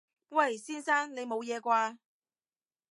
[0.29, 0.57] 喂！
[0.57, 1.15] 先生！
[1.15, 1.97] 你冇嘢啩？